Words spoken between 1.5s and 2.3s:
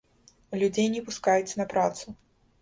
на працу.